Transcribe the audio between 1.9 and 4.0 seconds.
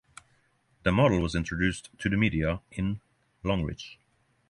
to the media in Longreach.